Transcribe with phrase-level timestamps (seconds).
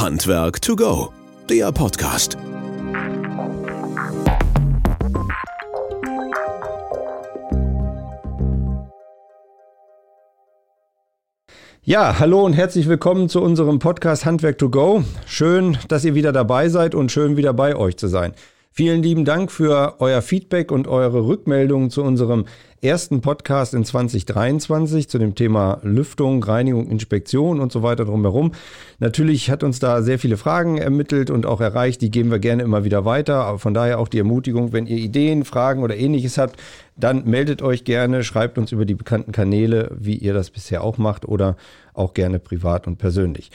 [0.00, 1.12] Handwerk to go,
[1.50, 2.38] der Podcast.
[11.82, 15.02] Ja, hallo und herzlich willkommen zu unserem Podcast Handwerk to go.
[15.26, 18.34] Schön, dass ihr wieder dabei seid und schön wieder bei euch zu sein.
[18.78, 22.44] Vielen lieben Dank für euer Feedback und eure Rückmeldungen zu unserem
[22.80, 28.52] ersten Podcast in 2023 zu dem Thema Lüftung, Reinigung, Inspektion und so weiter drumherum.
[29.00, 32.02] Natürlich hat uns da sehr viele Fragen ermittelt und auch erreicht.
[32.02, 33.58] Die geben wir gerne immer wieder weiter.
[33.58, 36.54] Von daher auch die Ermutigung, wenn ihr Ideen, Fragen oder ähnliches habt,
[36.94, 40.98] dann meldet euch gerne, schreibt uns über die bekannten Kanäle, wie ihr das bisher auch
[40.98, 41.56] macht oder
[41.94, 43.50] auch gerne privat und persönlich.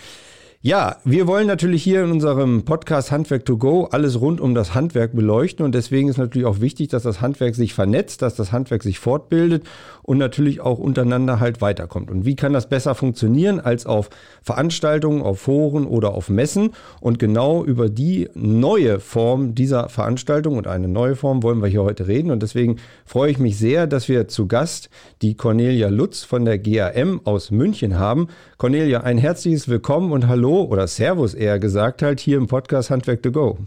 [0.66, 4.74] Ja, wir wollen natürlich hier in unserem Podcast Handwerk to go alles rund um das
[4.74, 8.54] Handwerk beleuchten und deswegen ist natürlich auch wichtig, dass das Handwerk sich vernetzt, dass das
[8.54, 9.66] Handwerk sich fortbildet
[10.04, 12.12] und natürlich auch untereinander halt weiterkommt.
[12.12, 14.10] Und wie kann das besser funktionieren als auf
[14.42, 16.72] Veranstaltungen, auf Foren oder auf Messen?
[17.02, 21.84] Und genau über die neue Form dieser Veranstaltung und eine neue Form wollen wir hier
[21.84, 24.90] heute reden und deswegen freue ich mich sehr, dass wir zu Gast
[25.22, 28.28] die Cornelia Lutz von der GAM aus München haben.
[28.58, 33.24] Cornelia, ein herzliches Willkommen und Hallo oder Servus eher gesagt halt hier im Podcast Handwerk
[33.24, 33.58] to Go.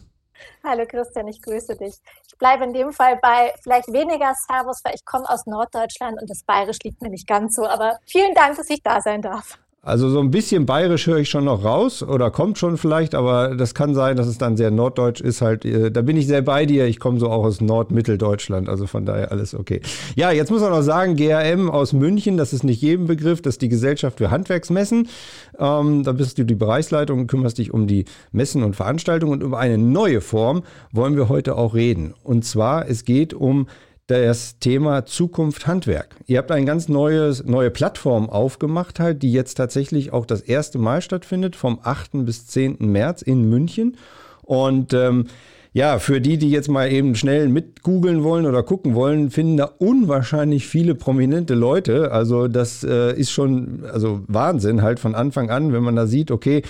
[0.64, 1.94] Hallo Christian, ich grüße dich.
[2.28, 6.28] Ich bleibe in dem Fall bei vielleicht weniger Servus, weil ich komme aus Norddeutschland und
[6.28, 7.66] das Bayerisch liegt mir nicht ganz so.
[7.66, 9.58] Aber vielen Dank, dass ich da sein darf.
[9.86, 13.54] Also so ein bisschen bayerisch höre ich schon noch raus oder kommt schon vielleicht, aber
[13.54, 15.64] das kann sein, dass es dann sehr norddeutsch ist halt.
[15.64, 16.86] Äh, da bin ich sehr bei dir.
[16.86, 19.80] Ich komme so auch aus Nordmitteldeutschland, also von daher alles okay.
[20.16, 23.54] Ja, jetzt muss man noch sagen, GRM aus München, das ist nicht jedem Begriff, das
[23.54, 25.06] ist die Gesellschaft für Handwerksmessen.
[25.56, 29.60] Ähm, da bist du die Bereichsleitung kümmerst dich um die Messen und Veranstaltungen und über
[29.60, 32.12] eine neue Form wollen wir heute auch reden.
[32.24, 33.68] Und zwar, es geht um
[34.06, 36.16] das Thema Zukunft Handwerk.
[36.26, 40.78] Ihr habt eine ganz neues, neue Plattform aufgemacht, halt, die jetzt tatsächlich auch das erste
[40.78, 42.24] Mal stattfindet, vom 8.
[42.24, 42.76] bis 10.
[42.80, 43.96] März in München.
[44.42, 45.26] Und ähm,
[45.76, 49.58] ja, für die, die jetzt mal eben schnell mit googeln wollen oder gucken wollen, finden
[49.58, 52.12] da unwahrscheinlich viele prominente Leute.
[52.12, 56.30] Also das äh, ist schon also Wahnsinn halt von Anfang an, wenn man da sieht,
[56.30, 56.62] okay,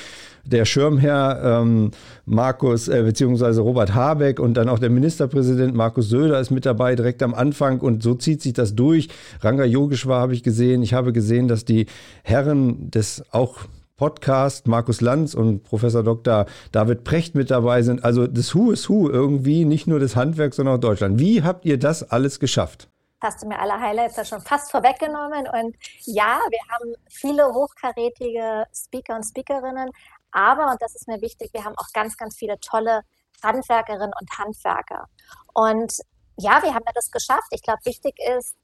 [0.45, 1.93] der Schirmherr ähm,
[2.25, 6.97] Markus äh, beziehungsweise Robert Habeck und dann auch der Ministerpräsident Markus Söder ist mit dabei
[6.97, 9.09] direkt am Anfang und so zieht sich das durch.
[9.41, 10.83] Ranga Yogeshwar habe ich gesehen.
[10.83, 11.87] Ich habe gesehen, dass die
[12.25, 13.67] Herren des auch
[13.97, 16.47] Podcast, Markus Lanz und Professor Dr.
[16.73, 18.05] David Precht mit dabei sind.
[18.05, 21.19] Also das Who is Who irgendwie, nicht nur des Handwerks, sondern auch Deutschland.
[21.19, 22.89] Wie habt ihr das alles geschafft?
[23.23, 25.49] Hast du mir alle Highlights ja schon fast vorweggenommen.
[25.49, 29.91] Und ja, wir haben viele hochkarätige Speaker und Speakerinnen,
[30.33, 33.03] aber, und das ist mir wichtig, wir haben auch ganz, ganz viele tolle
[33.43, 35.07] Handwerkerinnen und Handwerker.
[35.55, 35.95] Und
[36.37, 37.49] ja, wir haben ja das geschafft.
[37.51, 38.55] Ich glaube, wichtig ist,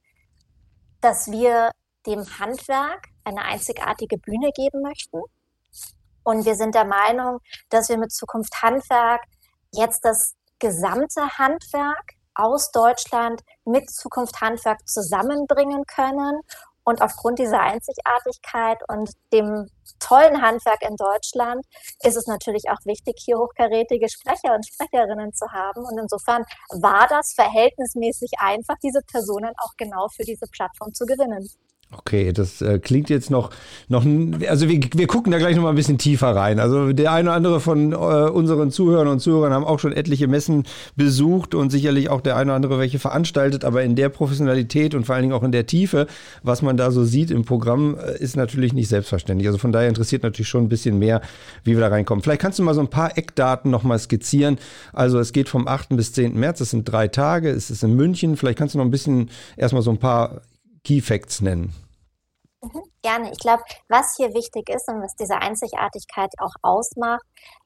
[1.01, 1.71] dass wir
[2.07, 5.23] dem Handwerk eine einzigartige Bühne geben möchten.
[6.25, 9.23] Und wir sind der Meinung, dass wir mit Zukunft Handwerk
[9.73, 16.41] jetzt das gesamte Handwerk aus Deutschland mit Zukunft Handwerk zusammenbringen können.
[16.85, 19.69] Und aufgrund dieser Einzigartigkeit und dem
[20.01, 21.65] tollen Handwerk in Deutschland
[22.03, 25.85] ist es natürlich auch wichtig, hier hochkarätige Sprecher und Sprecherinnen zu haben.
[25.85, 31.49] Und insofern war das verhältnismäßig einfach, diese Personen auch genau für diese Plattform zu gewinnen.
[31.95, 33.51] Okay, das äh, klingt jetzt noch,
[33.89, 34.07] noch
[34.49, 36.59] also wir, wir gucken da gleich noch mal ein bisschen tiefer rein.
[36.59, 40.27] Also der eine oder andere von äh, unseren Zuhörern und Zuhörern haben auch schon etliche
[40.27, 40.65] Messen
[40.97, 45.05] besucht und sicherlich auch der eine oder andere welche veranstaltet, aber in der Professionalität und
[45.05, 46.07] vor allen Dingen auch in der Tiefe,
[46.43, 49.47] was man da so sieht im Programm, äh, ist natürlich nicht selbstverständlich.
[49.49, 51.21] Also von daher interessiert natürlich schon ein bisschen mehr,
[51.63, 52.23] wie wir da reinkommen.
[52.23, 54.57] Vielleicht kannst du mal so ein paar Eckdaten noch mal skizzieren.
[54.95, 55.91] Also es geht vom 8.
[55.91, 56.39] bis 10.
[56.39, 58.39] März, das sind drei Tage, es ist in München.
[58.39, 60.41] Vielleicht kannst du noch ein bisschen erstmal so ein paar
[60.85, 61.75] Key Facts nennen.
[62.63, 63.33] Mhm, gerne.
[63.33, 67.25] Ich glaube, was hier wichtig ist und was diese Einzigartigkeit auch ausmacht,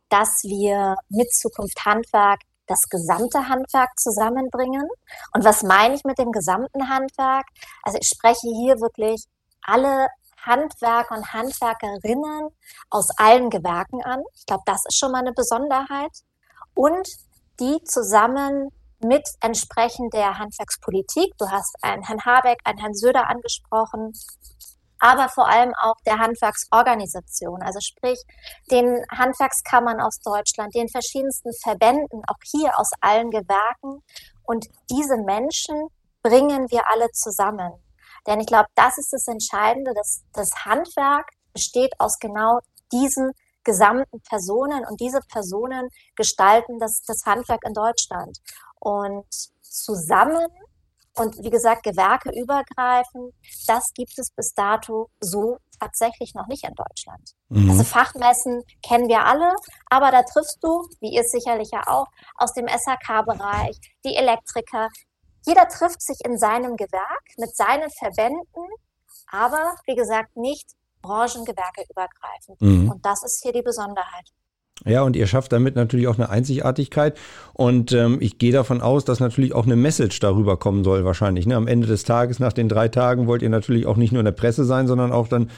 [0.09, 4.89] dass wir mit Zukunft Handwerk das gesamte Handwerk zusammenbringen.
[5.33, 7.47] Und was meine ich mit dem gesamten Handwerk?
[7.83, 9.25] Also ich spreche hier wirklich
[9.63, 10.09] alle
[10.43, 12.49] Handwerker und Handwerkerinnen
[12.91, 14.23] aus allen Gewerken an.
[14.35, 16.13] Ich glaube, das ist schon mal eine Besonderheit.
[16.75, 17.09] Und
[17.59, 18.71] die zusammen
[19.01, 24.13] mit entsprechend der Handwerkspolitik, du hast einen Herrn Habeck, einen Herrn Söder angesprochen,
[24.99, 28.19] aber vor allem auch der Handwerksorganisation, also sprich
[28.71, 34.03] den Handwerkskammern aus Deutschland, den verschiedensten Verbänden, auch hier aus allen Gewerken.
[34.45, 35.89] Und diese Menschen
[36.23, 37.73] bringen wir alle zusammen.
[38.27, 42.61] Denn ich glaube, das ist das Entscheidende, dass das Handwerk besteht aus genau
[42.91, 43.33] diesen
[43.65, 48.39] gesamten Personen und diese Personen gestalten das, das Handwerk in Deutschland.
[48.87, 49.27] Und
[49.63, 50.47] zusammen
[51.19, 53.33] Und wie gesagt, gewerkeübergreifend,
[53.67, 57.31] das gibt es bis dato so tatsächlich noch nicht in Deutschland.
[57.49, 57.71] Mhm.
[57.71, 59.55] Also Fachmessen kennen wir alle,
[59.87, 62.07] aber da triffst du, wie ihr sicherlich ja auch,
[62.37, 64.89] aus dem SHK-Bereich, die Elektriker.
[65.47, 68.69] Jeder trifft sich in seinem Gewerk mit seinen Verbänden,
[69.31, 70.69] aber wie gesagt nicht
[71.01, 72.61] branchengewerkeübergreifend.
[72.61, 72.91] Mhm.
[72.91, 74.29] Und das ist hier die Besonderheit.
[74.85, 77.19] Ja, und ihr schafft damit natürlich auch eine Einzigartigkeit.
[77.55, 81.47] Und ähm, ich gehe davon aus, dass natürlich auch eine Message darüber kommen soll, wahrscheinlich.
[81.47, 81.57] Ne?
[81.57, 84.27] Am Ende des Tages, nach den drei Tagen, wollt ihr natürlich auch nicht nur in
[84.27, 85.51] der Presse sein, sondern auch dann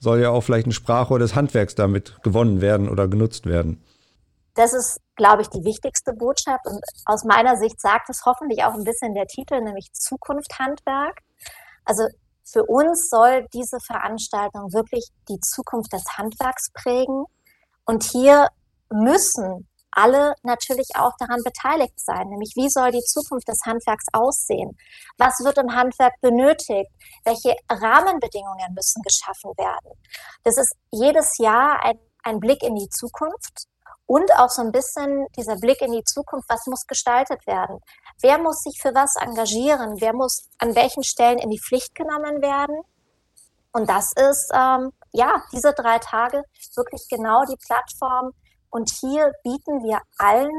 [0.00, 3.82] soll ja auch vielleicht ein Sprachrohr des Handwerks damit gewonnen werden oder genutzt werden.
[4.54, 6.66] Das ist, glaube ich, die wichtigste Botschaft.
[6.66, 11.20] Und aus meiner Sicht sagt es hoffentlich auch ein bisschen der Titel, nämlich Zukunft Handwerk.
[11.84, 12.04] Also
[12.44, 17.24] für uns soll diese Veranstaltung wirklich die Zukunft des Handwerks prägen.
[17.86, 18.48] Und hier
[18.90, 24.76] müssen alle natürlich auch daran beteiligt sein, nämlich wie soll die Zukunft des Handwerks aussehen?
[25.18, 26.90] Was wird im Handwerk benötigt?
[27.24, 29.92] Welche Rahmenbedingungen müssen geschaffen werden?
[30.42, 33.68] Das ist jedes Jahr ein, ein Blick in die Zukunft
[34.06, 37.78] und auch so ein bisschen dieser Blick in die Zukunft, was muss gestaltet werden?
[38.20, 39.96] Wer muss sich für was engagieren?
[40.00, 42.82] Wer muss an welchen Stellen in die Pflicht genommen werden?
[43.72, 46.44] Und das ist, ähm, ja, diese drei Tage
[46.76, 48.32] wirklich genau die Plattform,
[48.74, 50.50] und hier bieten wir allen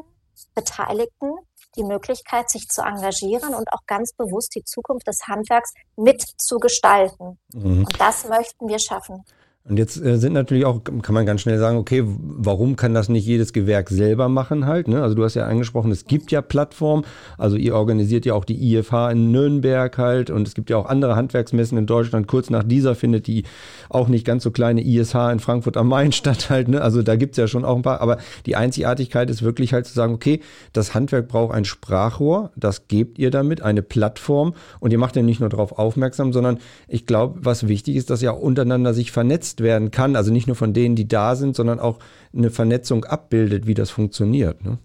[0.54, 1.34] Beteiligten
[1.76, 7.38] die Möglichkeit, sich zu engagieren und auch ganz bewusst die Zukunft des Handwerks mitzugestalten.
[7.52, 7.80] Mhm.
[7.80, 9.26] Und das möchten wir schaffen.
[9.68, 13.10] Und jetzt äh, sind natürlich auch, kann man ganz schnell sagen, okay, warum kann das
[13.10, 14.88] nicht jedes Gewerk selber machen halt?
[14.88, 15.02] Ne?
[15.02, 17.04] Also du hast ja angesprochen, es gibt ja Plattformen,
[17.40, 20.86] also ihr organisiert ja auch die IFH in Nürnberg halt und es gibt ja auch
[20.86, 22.28] andere Handwerksmessen in Deutschland.
[22.28, 23.44] Kurz nach dieser findet die
[23.90, 26.68] auch nicht ganz so kleine ISH in Frankfurt am Main statt halt.
[26.68, 26.80] Ne?
[26.80, 29.96] Also da gibt's ja schon auch ein paar, aber die Einzigartigkeit ist wirklich halt zu
[29.96, 30.42] sagen, okay,
[30.74, 35.24] das Handwerk braucht ein Sprachrohr, das gebt ihr damit, eine Plattform und ihr macht ja
[35.24, 39.12] nicht nur darauf aufmerksam, sondern ich glaube, was wichtig ist, dass ihr auch untereinander sich
[39.12, 40.16] vernetzt genutzt werden kann.
[40.16, 42.00] Also nicht nur von denen, die da sind, sondern auch
[42.34, 44.64] eine Vernetzung abbildet, wie das funktioniert.
[44.64, 44.78] Ne?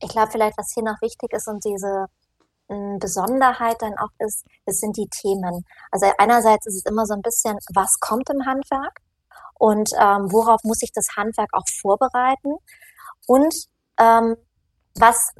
[0.00, 2.06] Ich glaube vielleicht, was hier noch wichtig ist und diese
[2.68, 5.64] hm, Besonderheit dann auch ist, das sind die Themen.
[5.90, 9.00] Also einerseits ist es immer so ein bisschen, was kommt im Handwerk
[9.58, 12.56] und ähm, worauf muss sich das Handwerk auch vorbereiten
[13.26, 13.54] und
[13.98, 14.36] ähm,
[14.98, 15.32] was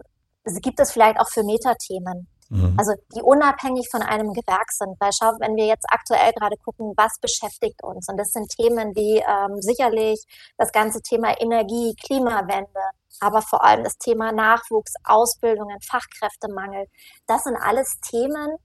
[0.62, 2.28] gibt es vielleicht auch für Metathemen.
[2.50, 2.74] Mhm.
[2.76, 5.00] Also die unabhängig von einem Gewerk sind.
[5.00, 8.08] Weil schau, wenn wir jetzt aktuell gerade gucken, was beschäftigt uns?
[8.08, 10.22] Und das sind Themen wie ähm, sicherlich
[10.58, 12.80] das ganze Thema Energie, Klimawende,
[13.20, 16.86] aber vor allem das Thema Nachwuchs, Ausbildungen, Fachkräftemangel.
[17.26, 18.56] Das sind alles Themen,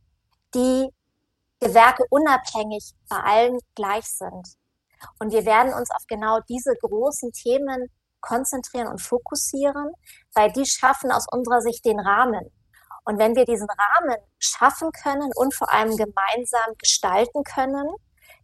[0.56, 0.90] die
[1.60, 4.48] Gewerke unabhängig bei allen gleich sind.
[5.20, 7.88] Und wir werden uns auf genau diese großen Themen
[8.20, 9.92] konzentrieren und fokussieren,
[10.34, 12.52] weil die schaffen aus unserer Sicht den Rahmen.
[13.06, 17.88] Und wenn wir diesen Rahmen schaffen können und vor allem gemeinsam gestalten können,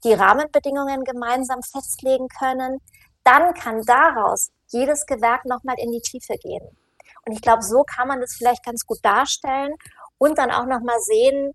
[0.03, 2.79] die Rahmenbedingungen gemeinsam festlegen können,
[3.23, 6.77] dann kann daraus jedes Gewerk nochmal in die Tiefe gehen.
[7.25, 9.75] Und ich glaube, so kann man das vielleicht ganz gut darstellen
[10.17, 11.53] und dann auch nochmal sehen,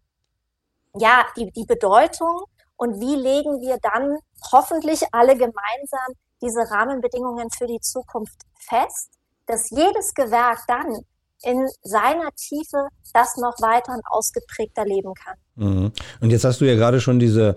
[0.95, 2.45] ja, die, die Bedeutung
[2.77, 4.19] und wie legen wir dann
[4.53, 9.11] hoffentlich alle gemeinsam diese Rahmenbedingungen für die Zukunft fest,
[9.47, 11.05] dass jedes Gewerk dann
[11.47, 15.37] in seiner Tiefe das noch weiter und ausgeprägter leben kann.
[15.55, 15.93] Mhm.
[16.21, 17.57] Und jetzt hast du ja gerade schon diese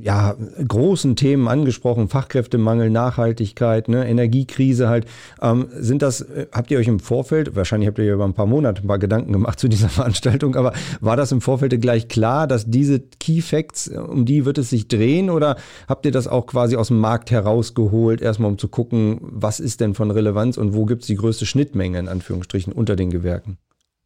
[0.00, 0.36] ja,
[0.66, 5.06] großen Themen angesprochen, Fachkräftemangel, Nachhaltigkeit, ne, Energiekrise halt.
[5.40, 8.34] Ähm, sind das, äh, habt ihr euch im Vorfeld, wahrscheinlich habt ihr ja über ein
[8.34, 12.08] paar Monate ein paar Gedanken gemacht zu dieser Veranstaltung, aber war das im Vorfeld gleich
[12.08, 15.56] klar, dass diese Key Facts, äh, um die wird es sich drehen oder
[15.88, 19.80] habt ihr das auch quasi aus dem Markt herausgeholt, erstmal um zu gucken, was ist
[19.80, 23.58] denn von Relevanz und wo gibt es die größte Schnittmenge in Anführungsstrichen unter den Gewerken?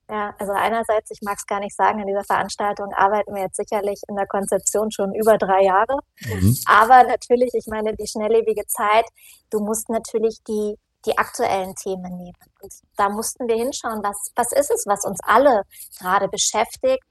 [0.08, 3.56] Ja, also einerseits, ich mag es gar nicht sagen, in dieser Veranstaltung arbeiten wir jetzt
[3.56, 5.98] sicherlich in der Konzeption schon über drei Jahre.
[6.20, 6.56] Mhm.
[6.66, 9.06] Aber natürlich, ich meine, die schnelllebige Zeit,
[9.50, 12.36] du musst natürlich die, die aktuellen Themen nehmen.
[12.60, 15.62] Und da mussten wir hinschauen, was, was ist es, was uns alle
[15.98, 17.02] gerade beschäftigt.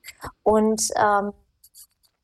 [0.43, 1.33] Und ähm,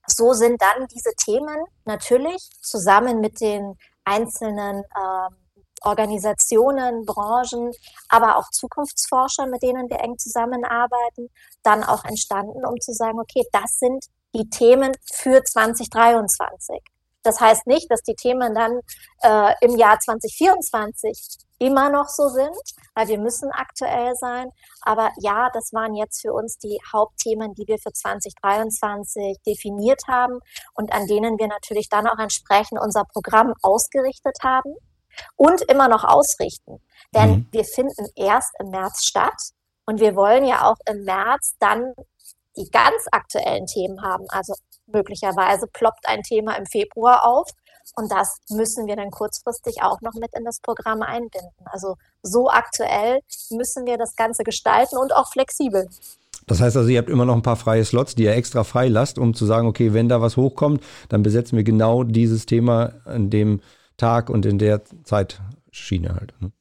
[0.07, 5.35] so sind dann diese Themen natürlich zusammen mit den einzelnen ähm,
[5.81, 7.71] Organisationen, Branchen,
[8.09, 11.29] aber auch Zukunftsforscher, mit denen wir eng zusammenarbeiten,
[11.63, 16.79] dann auch entstanden, um zu sagen, okay, das sind die Themen für 2023.
[17.23, 18.79] Das heißt nicht, dass die Themen dann
[19.21, 22.57] äh, im Jahr 2024 immer noch so sind,
[22.95, 24.49] weil wir müssen aktuell sein.
[24.81, 30.39] Aber ja, das waren jetzt für uns die Hauptthemen, die wir für 2023 definiert haben
[30.73, 34.73] und an denen wir natürlich dann auch entsprechend unser Programm ausgerichtet haben
[35.35, 36.81] und immer noch ausrichten.
[37.13, 37.47] Denn mhm.
[37.51, 39.51] wir finden erst im März statt
[39.85, 41.93] und wir wollen ja auch im März dann
[42.57, 44.25] die ganz aktuellen Themen haben.
[44.29, 44.53] Also
[44.87, 47.47] möglicherweise ploppt ein Thema im Februar auf
[47.95, 51.51] und das müssen wir dann kurzfristig auch noch mit in das Programm einbinden.
[51.65, 55.89] Also so aktuell müssen wir das Ganze gestalten und auch flexibel.
[56.47, 58.87] Das heißt also, ihr habt immer noch ein paar freie Slots, die ihr extra frei
[58.87, 62.93] lasst, um zu sagen, okay, wenn da was hochkommt, dann besetzen wir genau dieses Thema
[63.05, 63.61] an dem
[64.01, 66.33] Tag und in der Zeitschiene halt.
[66.41, 66.51] Ne?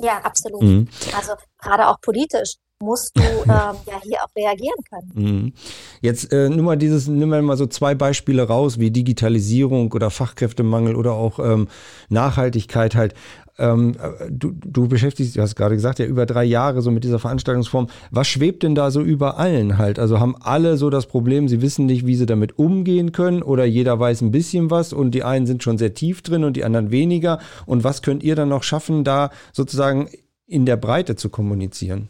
[0.00, 0.62] Ja, absolut.
[0.62, 0.88] Mhm.
[1.16, 5.10] Also gerade auch politisch musst du ähm, ja hier auch reagieren können.
[5.14, 5.52] Mhm.
[6.00, 10.94] Jetzt äh, nimm mal dieses, nimm mal so zwei Beispiele raus, wie Digitalisierung oder Fachkräftemangel
[10.94, 11.68] oder auch ähm,
[12.08, 13.14] Nachhaltigkeit halt.
[13.58, 13.96] Ähm,
[14.30, 17.88] du, du beschäftigst, du hast gerade gesagt, ja über drei Jahre so mit dieser Veranstaltungsform.
[18.10, 19.98] Was schwebt denn da so über allen halt?
[19.98, 23.64] Also haben alle so das Problem, sie wissen nicht, wie sie damit umgehen können oder
[23.64, 26.64] jeder weiß ein bisschen was und die einen sind schon sehr tief drin und die
[26.64, 27.40] anderen weniger.
[27.66, 30.08] Und was könnt ihr dann noch schaffen, da sozusagen
[30.46, 32.08] in der Breite zu kommunizieren?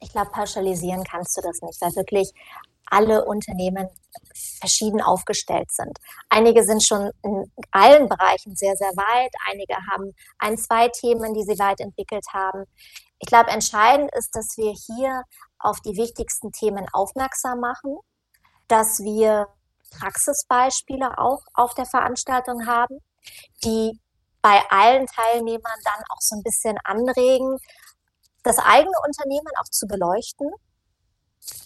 [0.00, 2.32] Ich glaube, pauschalisieren kannst du das nicht, weil wirklich
[2.86, 3.88] alle Unternehmen
[4.60, 5.96] verschieden aufgestellt sind.
[6.28, 9.32] Einige sind schon in allen Bereichen sehr, sehr weit.
[9.50, 12.64] Einige haben ein, zwei Themen, die sie weit entwickelt haben.
[13.18, 15.22] Ich glaube, entscheidend ist, dass wir hier
[15.58, 17.98] auf die wichtigsten Themen aufmerksam machen,
[18.68, 19.48] dass wir
[19.98, 22.98] Praxisbeispiele auch auf der Veranstaltung haben,
[23.64, 23.98] die
[24.42, 27.56] bei allen Teilnehmern dann auch so ein bisschen anregen,
[28.42, 30.50] das eigene Unternehmen auch zu beleuchten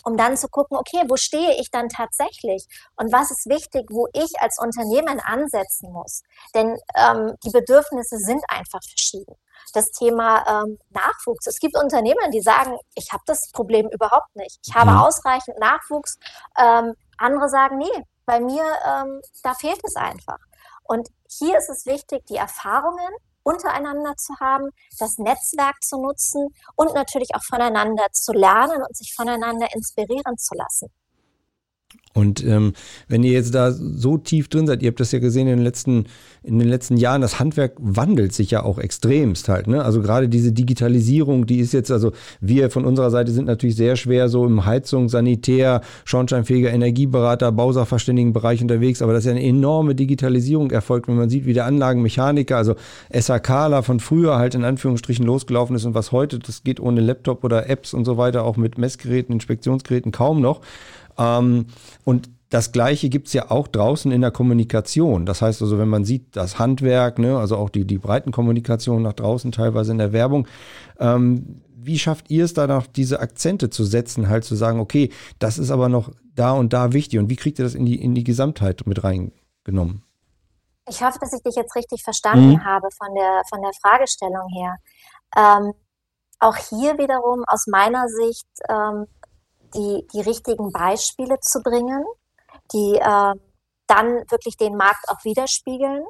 [0.04, 2.66] um dann zu gucken, okay, wo stehe ich dann tatsächlich
[2.96, 6.22] und was ist wichtig, wo ich als Unternehmen ansetzen muss.
[6.54, 9.34] Denn ähm, die Bedürfnisse sind einfach verschieden.
[9.74, 11.46] Das Thema ähm, Nachwuchs.
[11.46, 14.58] Es gibt Unternehmen, die sagen, ich habe das Problem überhaupt nicht.
[14.66, 14.98] Ich habe mhm.
[14.98, 16.18] ausreichend Nachwuchs.
[16.58, 20.38] Ähm, andere sagen, nee, bei mir, ähm, da fehlt es einfach.
[20.84, 23.12] Und hier ist es wichtig, die Erfahrungen
[23.48, 29.14] untereinander zu haben, das Netzwerk zu nutzen und natürlich auch voneinander zu lernen und sich
[29.14, 30.88] voneinander inspirieren zu lassen.
[32.18, 32.72] Und ähm,
[33.06, 35.64] wenn ihr jetzt da so tief drin seid, ihr habt das ja gesehen in den
[35.64, 36.06] letzten,
[36.42, 39.68] in den letzten Jahren, das Handwerk wandelt sich ja auch extremst halt.
[39.68, 39.84] Ne?
[39.84, 43.94] Also gerade diese Digitalisierung, die ist jetzt, also wir von unserer Seite sind natürlich sehr
[43.94, 49.94] schwer so im Heizung, Sanitär, Schornsteinfeger, Energieberater, Bausachverständigenbereich unterwegs, aber das ist ja eine enorme
[49.94, 52.74] Digitalisierung erfolgt, wenn man sieht, wie der Anlagenmechaniker, also
[53.12, 57.44] SAKler von früher halt in Anführungsstrichen losgelaufen ist und was heute, das geht ohne Laptop
[57.44, 60.62] oder Apps und so weiter, auch mit Messgeräten, Inspektionsgeräten kaum noch.
[61.18, 61.66] Ähm,
[62.04, 65.26] und das Gleiche gibt's ja auch draußen in der Kommunikation.
[65.26, 69.12] Das heißt also, wenn man sieht, das Handwerk, ne, also auch die, die Breitenkommunikation nach
[69.12, 70.48] draußen, teilweise in der Werbung,
[70.98, 75.10] ähm, wie schafft ihr es da noch, diese Akzente zu setzen, halt zu sagen, okay,
[75.38, 78.00] das ist aber noch da und da wichtig und wie kriegt ihr das in die,
[78.00, 80.02] in die Gesamtheit mit reingenommen?
[80.88, 82.64] Ich hoffe, dass ich dich jetzt richtig verstanden mhm.
[82.64, 84.76] habe von der, von der Fragestellung her.
[85.36, 85.72] Ähm,
[86.40, 89.06] auch hier wiederum aus meiner Sicht ähm,
[89.74, 92.04] die, die richtigen Beispiele zu bringen,
[92.72, 93.34] die äh,
[93.86, 96.04] dann wirklich den Markt auch widerspiegeln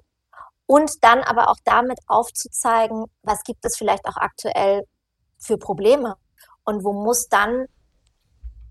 [0.67, 4.85] und dann aber auch damit aufzuzeigen, was gibt es vielleicht auch aktuell
[5.39, 6.17] für Probleme
[6.65, 7.67] und wo muss dann,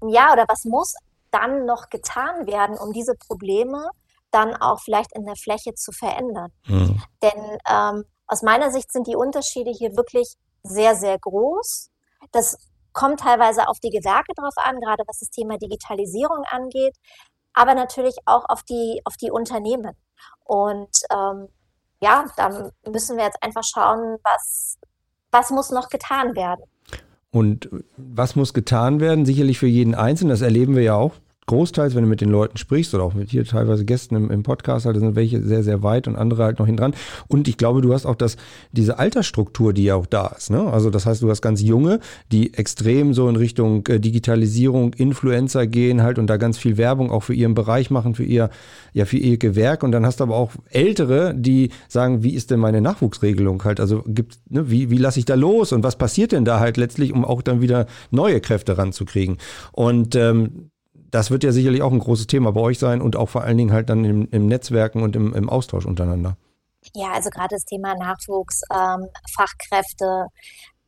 [0.08, 0.94] ja, oder was muss
[1.32, 3.90] dann noch getan werden, um diese Probleme
[4.32, 6.52] dann auch vielleicht in der Fläche zu verändern.
[6.68, 7.02] Mhm.
[7.22, 11.90] Denn ähm, aus meiner Sicht sind die Unterschiede hier wirklich sehr, sehr groß.
[12.32, 12.58] Das
[12.94, 16.96] kommt teilweise auf die Gewerke drauf an, gerade was das Thema Digitalisierung angeht,
[17.54, 19.94] aber natürlich auch auf die, auf die Unternehmen.
[20.44, 21.48] Und ähm,
[22.00, 24.78] ja, dann müssen wir jetzt einfach schauen, was,
[25.32, 26.64] was muss noch getan werden.
[27.32, 29.26] Und was muss getan werden?
[29.26, 31.14] Sicherlich für jeden Einzelnen, das erleben wir ja auch
[31.48, 34.44] großteils, wenn du mit den Leuten sprichst oder auch mit hier teilweise Gästen im, im
[34.44, 36.94] Podcast, halt sind welche sehr, sehr weit und andere halt noch hin dran.
[37.28, 38.36] Und ich glaube, du hast auch das,
[38.74, 40.52] diese Altersstruktur, die ja auch da ist.
[40.52, 40.62] Ne?
[40.62, 42.00] Also das heißt, du hast ganz junge,
[42.32, 47.12] die extrem so in Richtung äh, Digitalisierung, Influencer gehen halt und da ganz viel Werbung
[47.12, 48.50] auch für ihren Bereich machen, für ihr,
[48.94, 49.84] ja, für ihr Gewerk.
[49.84, 53.80] Und dann hast du aber auch Ältere, die sagen, wie ist denn meine Nachwuchsregelung halt?
[53.80, 56.76] Also gibt, ne, wie, wie lasse ich da los und was passiert denn da halt
[56.76, 59.38] letztlich, um auch dann wieder neue Kräfte ranzukriegen?
[59.72, 60.72] Und ähm,
[61.12, 63.58] das wird ja sicherlich auch ein großes Thema bei euch sein und auch vor allen
[63.58, 66.38] Dingen halt dann im, im Netzwerken und im, im, Austausch untereinander.
[66.96, 70.28] Ja, also gerade das Thema Nachwuchs, ähm, Fachkräfte,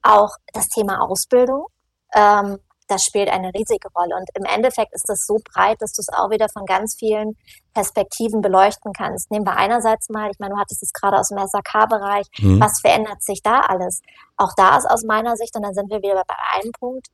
[0.02, 1.66] auch das Thema Ausbildung.
[2.14, 2.58] Ähm,
[2.90, 4.16] das spielt eine riesige Rolle.
[4.16, 7.38] Und im Endeffekt ist das so breit, dass du es auch wieder von ganz vielen
[7.74, 9.30] Perspektiven beleuchten kannst.
[9.30, 12.60] Nehmen wir einerseits mal, ich meine, du hattest es gerade aus dem SAK-Bereich, mhm.
[12.60, 14.02] was verändert sich da alles?
[14.38, 17.08] Auch da ist aus meiner Sicht, und dann sind wir wieder bei einem Punkt,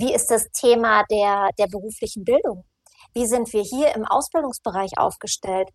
[0.00, 2.64] wie ist das Thema der, der beruflichen Bildung?
[3.12, 5.68] Wie sind wir hier im Ausbildungsbereich aufgestellt?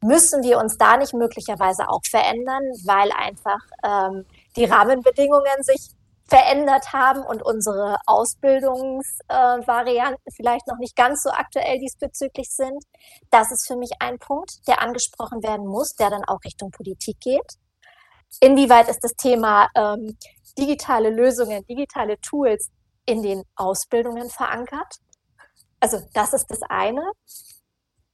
[0.00, 4.24] Müssen wir uns da nicht möglicherweise auch verändern, weil einfach ähm,
[4.56, 5.90] die Rahmenbedingungen sich
[6.28, 12.82] verändert haben und unsere Ausbildungsvarianten äh, vielleicht noch nicht ganz so aktuell diesbezüglich sind.
[13.30, 17.20] Das ist für mich ein Punkt, der angesprochen werden muss, der dann auch Richtung Politik
[17.20, 17.58] geht.
[18.40, 20.16] Inwieweit ist das Thema ähm,
[20.58, 22.70] digitale Lösungen, digitale Tools
[23.06, 24.96] in den Ausbildungen verankert?
[25.80, 27.02] Also das ist das eine.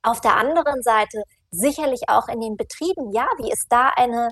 [0.02, 3.12] Auf der anderen Seite sicherlich auch in den Betrieben.
[3.12, 4.30] Ja, wie ist da eine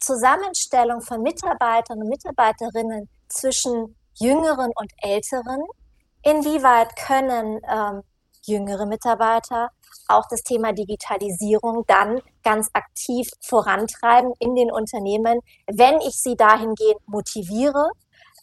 [0.00, 5.62] Zusammenstellung von Mitarbeitern und Mitarbeiterinnen zwischen Jüngeren und Älteren?
[6.22, 8.02] Inwieweit können ähm,
[8.44, 9.70] jüngere Mitarbeiter
[10.08, 17.06] auch das Thema Digitalisierung dann ganz aktiv vorantreiben in den Unternehmen, wenn ich sie dahingehend
[17.06, 17.90] motiviere,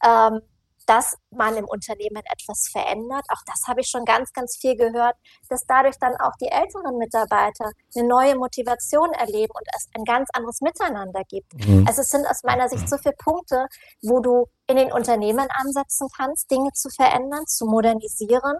[0.03, 0.41] ähm,
[0.89, 3.24] dass man im Unternehmen etwas verändert.
[3.29, 5.15] Auch das habe ich schon ganz, ganz viel gehört,
[5.48, 10.29] dass dadurch dann auch die älteren Mitarbeiter eine neue Motivation erleben und es ein ganz
[10.34, 11.53] anderes Miteinander gibt.
[11.53, 11.86] Mhm.
[11.88, 13.67] Also es sind aus meiner Sicht so viele Punkte,
[14.01, 18.58] wo du in den Unternehmen ansetzen kannst, Dinge zu verändern, zu modernisieren,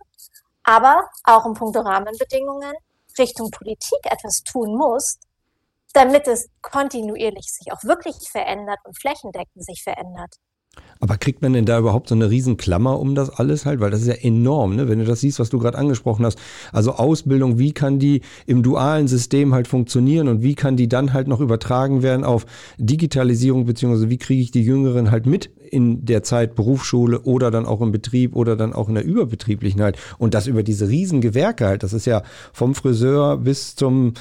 [0.64, 2.74] aber auch in puncto Rahmenbedingungen
[3.18, 5.24] Richtung Politik etwas tun musst,
[5.94, 10.36] damit es kontinuierlich sich auch wirklich verändert und flächendeckend sich verändert.
[11.00, 13.80] Aber kriegt man denn da überhaupt so eine Riesenklammer um das alles halt?
[13.80, 14.90] Weil das ist ja enorm, ne?
[14.90, 16.38] wenn du das siehst, was du gerade angesprochen hast.
[16.74, 21.14] Also Ausbildung, wie kann die im dualen System halt funktionieren und wie kann die dann
[21.14, 22.46] halt noch übertragen werden auf
[22.78, 27.66] Digitalisierung, beziehungsweise wie kriege ich die Jüngeren halt mit in der Zeit Berufsschule oder dann
[27.66, 29.98] auch im Betrieb oder dann auch in der überbetrieblichen halt.
[30.18, 31.84] Und das über diese Riesengewerke halt.
[31.84, 32.24] Das ist ja
[32.54, 34.14] vom Friseur bis zum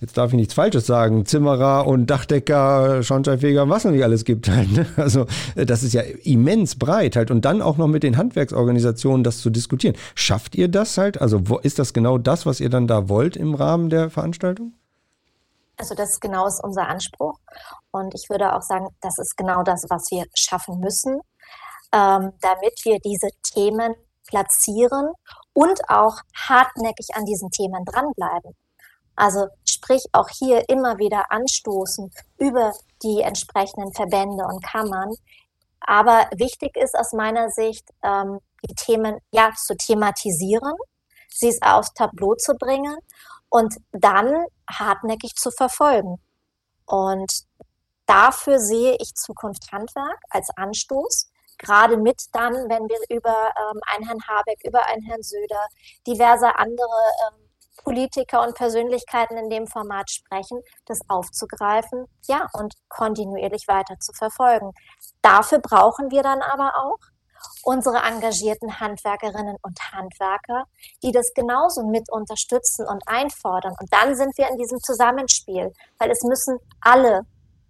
[0.00, 4.48] jetzt darf ich nichts Falsches sagen, Zimmerer und Dachdecker, Schornsteinfeger, was noch nicht alles gibt
[4.48, 4.70] halt.
[4.72, 4.86] Ne?
[4.96, 9.38] Also das ist ja immens breit halt und dann auch noch mit den Handwerksorganisationen das
[9.38, 9.96] zu diskutieren.
[10.14, 11.20] Schafft ihr das halt?
[11.20, 14.72] Also ist das genau das, was ihr dann da wollt im Rahmen der Veranstaltung?
[15.78, 17.38] Also das ist genau ist unser Anspruch
[17.90, 21.20] und ich würde auch sagen, das ist genau das, was wir schaffen müssen,
[21.92, 23.94] ähm, damit wir diese Themen
[24.26, 25.12] platzieren
[25.52, 28.54] und auch hartnäckig an diesen Themen dranbleiben.
[29.16, 35.14] Also sprich auch hier immer wieder anstoßen über die entsprechenden Verbände und Kammern.
[35.80, 40.74] Aber wichtig ist aus meiner Sicht, ähm, die Themen ja zu thematisieren,
[41.30, 42.96] sie es aufs Tableau zu bringen
[43.48, 46.16] und dann hartnäckig zu verfolgen.
[46.86, 47.30] Und
[48.06, 54.06] dafür sehe ich Zukunft Handwerk als Anstoß, gerade mit dann, wenn wir über ähm, einen
[54.06, 55.66] Herrn Habeck, über einen Herrn Söder,
[56.06, 56.86] diverse andere
[57.28, 57.46] ähm,
[57.82, 64.72] Politiker und Persönlichkeiten in dem Format sprechen, das aufzugreifen, ja, und kontinuierlich weiter zu verfolgen.
[65.22, 66.98] Dafür brauchen wir dann aber auch
[67.62, 70.64] unsere engagierten Handwerkerinnen und Handwerker,
[71.02, 73.74] die das genauso mit unterstützen und einfordern.
[73.78, 77.26] Und dann sind wir in diesem Zusammenspiel, weil es müssen alle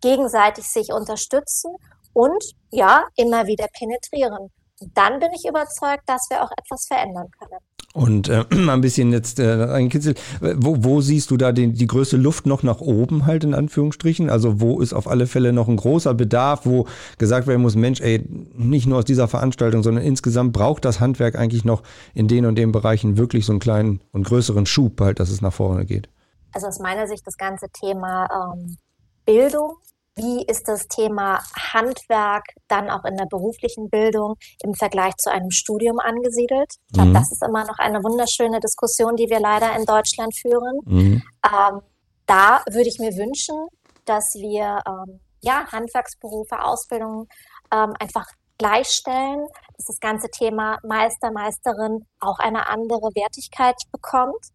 [0.07, 1.75] gegenseitig sich unterstützen
[2.13, 4.51] und ja, immer wieder penetrieren.
[4.81, 7.59] Und dann bin ich überzeugt, dass wir auch etwas verändern können.
[7.95, 12.19] Und äh, ein bisschen jetzt äh, Kitzel, wo, wo siehst du da den, die größte
[12.19, 14.29] Luft noch nach oben halt in Anführungsstrichen?
[14.29, 18.03] Also wo ist auf alle Fälle noch ein großer Bedarf, wo gesagt werden muss, Mensch,
[18.03, 18.23] ey,
[18.55, 22.57] nicht nur aus dieser Veranstaltung, sondern insgesamt braucht das Handwerk eigentlich noch in den und
[22.57, 26.11] den Bereichen wirklich so einen kleinen und größeren Schub halt, dass es nach vorne geht?
[26.53, 28.77] Also aus meiner Sicht das ganze Thema ähm,
[29.25, 29.77] Bildung
[30.17, 35.51] wie ist das Thema Handwerk dann auch in der beruflichen Bildung im Vergleich zu einem
[35.51, 36.73] Studium angesiedelt?
[36.89, 37.15] Ich glaube, mhm.
[37.15, 40.81] das ist immer noch eine wunderschöne Diskussion, die wir leider in Deutschland führen.
[40.87, 41.23] Mhm.
[41.45, 41.81] Ähm,
[42.25, 43.69] da würde ich mir wünschen,
[44.07, 47.29] dass wir ähm, ja, Handwerksberufe, Ausbildungen
[47.71, 48.27] ähm, einfach
[48.59, 54.49] gleichstellen, dass das ganze Thema Meister, Meisterin auch eine andere Wertigkeit bekommt.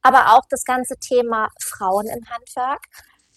[0.00, 2.80] Aber auch das ganze Thema Frauen im Handwerk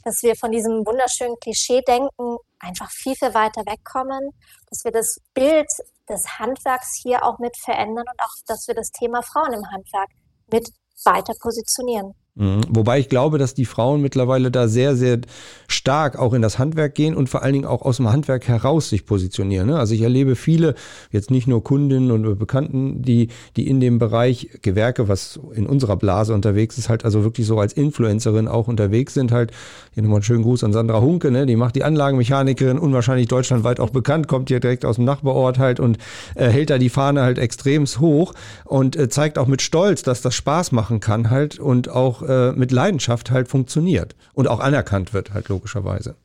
[0.10, 4.32] dass wir von diesem wunderschönen Klischee-Denken einfach viel, viel weiter wegkommen,
[4.67, 5.69] dass wir das Bild
[6.10, 10.10] des Handwerks hier auch mit verändern und auch, dass wir das Thema Frauen im Handwerk
[10.52, 10.67] mit
[11.06, 12.15] weiter positionieren.
[12.39, 12.62] Mhm.
[12.69, 15.19] Wobei ich glaube, dass die Frauen mittlerweile da sehr, sehr
[15.67, 18.89] stark auch in das Handwerk gehen und vor allen Dingen auch aus dem Handwerk heraus
[18.89, 19.67] sich positionieren.
[19.67, 19.78] Ne?
[19.78, 20.75] Also ich erlebe viele,
[21.12, 25.97] jetzt nicht nur Kundinnen und Bekannten, die, die in dem Bereich Gewerke, was in unserer
[25.97, 29.34] Blase unterwegs ist, halt also wirklich so als Influencerin auch unterwegs sind.
[29.34, 29.52] Halt,
[29.93, 31.45] hier nochmal einen schönen Gruß an Sandra Hunke, ne?
[31.45, 35.82] die macht die Anlagenmechanikerin, unwahrscheinlich deutschlandweit auch bekannt, kommt hier direkt aus dem Nachbarort halt
[35.82, 35.97] und
[36.36, 40.21] äh, hält da die Fahne halt extremst hoch und äh, zeigt auch mit Stolz, dass
[40.21, 45.13] das Spaß machen kann halt und auch äh, mit Leidenschaft halt funktioniert und auch anerkannt
[45.13, 46.15] wird, halt logischerweise.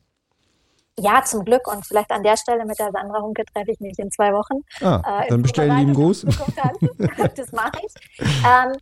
[0.97, 1.67] Ja, zum Glück.
[1.67, 4.61] Und vielleicht an der Stelle mit der Sandra Hunke treffe ich mich in zwei Wochen.
[4.81, 6.25] Ah, äh, dann bestellen lieben Gruß.
[7.35, 7.93] das mache ich.
[8.19, 8.73] Ähm,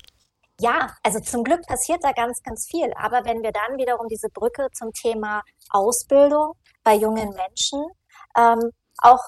[0.59, 2.91] ja, also zum Glück passiert da ganz, ganz viel.
[2.95, 7.83] Aber wenn wir dann wiederum diese Brücke zum Thema Ausbildung bei jungen Menschen
[8.37, 9.21] ähm, auch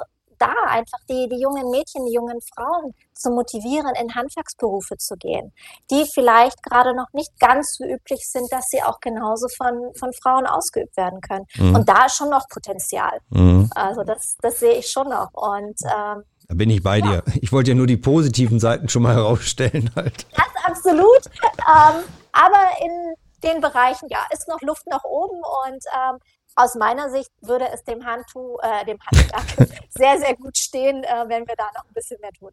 [0.46, 5.54] da einfach die, die jungen Mädchen, die jungen Frauen zu motivieren, in Handwerksberufe zu gehen,
[5.90, 10.12] die vielleicht gerade noch nicht ganz so üblich sind, dass sie auch genauso von, von
[10.22, 11.46] Frauen ausgeübt werden können.
[11.58, 11.76] Mhm.
[11.76, 13.20] Und da ist schon noch Potenzial.
[13.30, 13.70] Mhm.
[13.76, 15.30] Also das, das sehe ich schon noch.
[15.34, 17.22] Und ähm, da bin ich bei ja.
[17.22, 17.24] dir.
[17.42, 20.28] Ich wollte ja nur die positiven Seiten schon mal herausstellen halt.
[20.36, 21.26] Das absolut.
[21.26, 26.20] ähm, aber in den Bereichen, ja, ist noch Luft nach oben und ähm,
[26.56, 31.26] aus meiner Sicht würde es dem Handtuch, äh, dem Handwerk sehr, sehr gut stehen, äh,
[31.28, 32.52] wenn wir da noch ein bisschen mehr tun.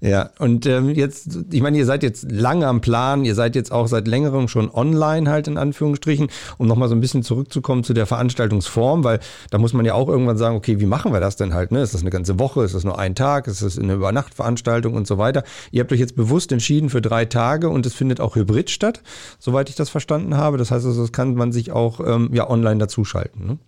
[0.00, 3.72] Ja, und ähm, jetzt, ich meine, ihr seid jetzt lange am Plan, ihr seid jetzt
[3.72, 7.94] auch seit längerem schon online halt in Anführungsstrichen, um nochmal so ein bisschen zurückzukommen zu
[7.94, 11.36] der Veranstaltungsform, weil da muss man ja auch irgendwann sagen, okay, wie machen wir das
[11.36, 11.72] denn halt?
[11.72, 11.82] Ne?
[11.82, 12.62] Ist das eine ganze Woche?
[12.62, 13.46] Ist das nur ein Tag?
[13.46, 15.42] Ist das eine Übernachtveranstaltung und so weiter?
[15.70, 19.02] Ihr habt euch jetzt bewusst entschieden für drei Tage und es findet auch hybrid statt,
[19.38, 20.58] soweit ich das verstanden habe.
[20.58, 23.46] Das heißt also, das kann man sich auch ähm, ja online dazuschalten.
[23.46, 23.58] Ne?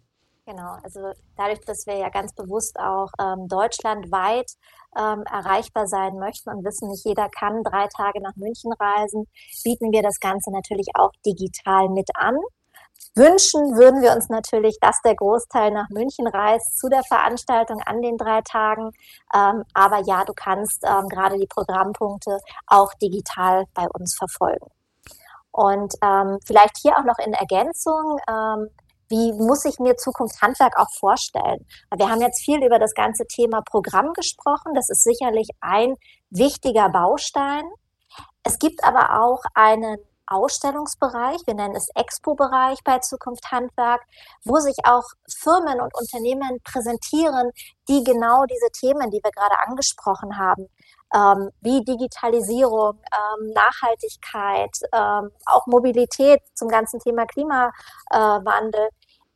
[0.51, 1.01] Genau, also
[1.37, 4.51] dadurch, dass wir ja ganz bewusst auch ähm, deutschlandweit
[4.97, 9.27] ähm, erreichbar sein möchten und wissen, nicht jeder kann drei Tage nach München reisen,
[9.65, 12.37] bieten wir das Ganze natürlich auch digital mit an.
[13.17, 18.03] Wünschen würden wir uns natürlich, dass der Großteil nach München reist zu der Veranstaltung an
[18.03, 18.91] den drei Tagen.
[19.35, 24.67] Ähm, aber ja, du kannst ähm, gerade die Programmpunkte auch digital bei uns verfolgen.
[25.51, 28.69] Und ähm, vielleicht hier auch noch in Ergänzung, ähm,
[29.11, 31.67] wie muss ich mir Zukunft Handwerk auch vorstellen?
[31.95, 34.73] Wir haben jetzt viel über das ganze Thema Programm gesprochen.
[34.75, 35.97] Das ist sicherlich ein
[36.31, 37.65] wichtiger Baustein.
[38.45, 39.99] Es gibt aber auch einen
[40.31, 44.01] Ausstellungsbereich, wir nennen es Expo-Bereich bei Zukunft Handwerk,
[44.45, 47.51] wo sich auch Firmen und Unternehmen präsentieren,
[47.89, 50.69] die genau diese Themen, die wir gerade angesprochen haben,
[51.13, 58.89] ähm, wie Digitalisierung, ähm, Nachhaltigkeit, ähm, auch Mobilität zum ganzen Thema Klimawandel,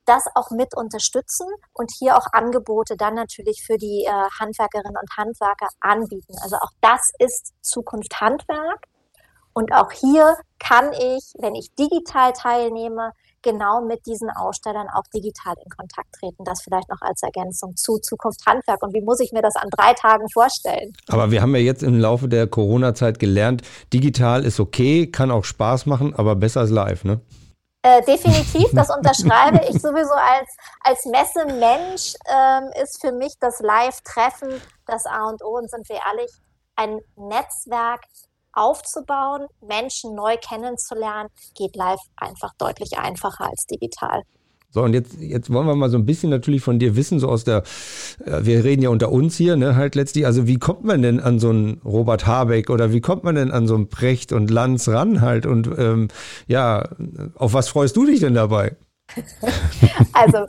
[0.07, 5.17] das auch mit unterstützen und hier auch Angebote dann natürlich für die äh, Handwerkerinnen und
[5.17, 6.35] Handwerker anbieten.
[6.43, 8.85] Also auch das ist Zukunft Handwerk.
[9.53, 13.13] Und auch hier kann ich, wenn ich digital teilnehme,
[13.45, 16.43] genau mit diesen Ausstellern auch digital in Kontakt treten.
[16.45, 18.83] Das vielleicht noch als Ergänzung zu Zukunft Handwerk.
[18.83, 20.93] Und wie muss ich mir das an drei Tagen vorstellen?
[21.07, 23.63] Aber wir haben ja jetzt im Laufe der Corona-Zeit gelernt,
[23.93, 27.21] digital ist okay, kann auch Spaß machen, aber besser als live, ne?
[27.85, 34.59] Äh, definitiv, das unterschreibe ich sowieso als, als Messemensch, ähm, ist für mich das Live-Treffen
[34.87, 36.31] das A und O und sind wir ehrlich,
[36.77, 38.01] ein Netzwerk
[38.55, 44.23] aufzubauen, Menschen neu kennenzulernen, geht live einfach deutlich einfacher als digital.
[44.75, 47.29] So, und jetzt, jetzt wollen wir mal so ein bisschen natürlich von dir wissen, so
[47.29, 47.63] aus der,
[48.25, 51.21] äh, wir reden ja unter uns hier, ne, halt letztlich, also wie kommt man denn
[51.21, 54.51] an so einen Robert Habeck oder wie kommt man denn an so einen Precht und
[54.51, 56.09] Lanz ran halt und ähm,
[56.49, 56.89] ja,
[57.37, 58.75] auf was freust du dich denn dabei?
[60.13, 60.47] also,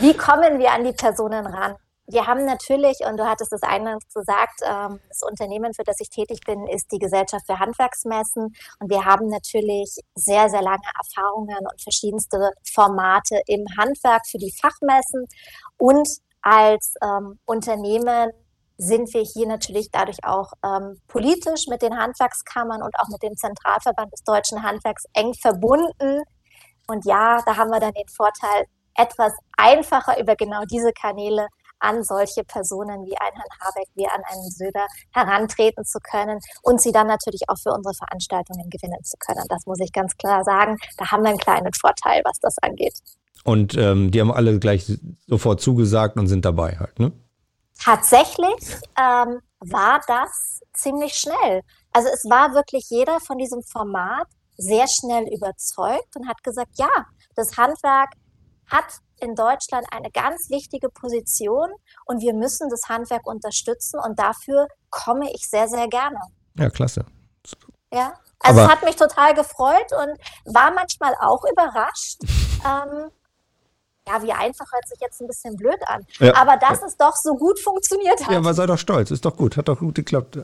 [0.00, 1.74] wie kommen wir an die Personen ran?
[2.08, 6.08] Wir haben natürlich, und du hattest es eingangs gesagt, ähm, das Unternehmen, für das ich
[6.08, 8.54] tätig bin, ist die Gesellschaft für Handwerksmessen.
[8.78, 14.52] Und wir haben natürlich sehr, sehr lange Erfahrungen und verschiedenste Formate im Handwerk für die
[14.60, 15.26] Fachmessen.
[15.78, 16.08] Und
[16.42, 18.30] als ähm, Unternehmen
[18.78, 23.34] sind wir hier natürlich dadurch auch ähm, politisch mit den Handwerkskammern und auch mit dem
[23.36, 26.22] Zentralverband des deutschen Handwerks eng verbunden.
[26.86, 28.66] Und ja, da haben wir dann den Vorteil,
[28.98, 34.22] etwas einfacher über genau diese Kanäle an solche Personen wie einen Herrn Habeck, wie an
[34.24, 39.16] einen Söder herantreten zu können und sie dann natürlich auch für unsere Veranstaltungen gewinnen zu
[39.18, 39.44] können.
[39.48, 40.76] Das muss ich ganz klar sagen.
[40.96, 42.94] Da haben wir einen kleinen Vorteil, was das angeht.
[43.44, 47.12] Und ähm, die haben alle gleich sofort zugesagt und sind dabei halt, ne?
[47.78, 51.62] Tatsächlich ähm, war das ziemlich schnell.
[51.92, 56.88] Also es war wirklich jeder von diesem Format sehr schnell überzeugt und hat gesagt, ja,
[57.34, 58.10] das Handwerk
[58.66, 58.84] hat
[59.20, 61.70] in Deutschland eine ganz wichtige Position
[62.04, 66.18] und wir müssen das Handwerk unterstützen und dafür komme ich sehr, sehr gerne.
[66.58, 67.04] Ja, klasse.
[67.92, 72.20] Ja, also Aber es hat mich total gefreut und war manchmal auch überrascht.
[72.64, 73.10] Ähm,
[74.08, 76.04] ja, wie einfach hört sich jetzt ein bisschen blöd an.
[76.20, 76.34] Ja.
[76.36, 78.32] Aber dass es doch so gut funktioniert hat.
[78.32, 80.38] Ja, aber sei doch stolz, ist doch gut, hat doch gut geklappt.